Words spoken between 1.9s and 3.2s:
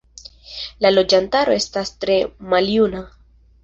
tre maljuna.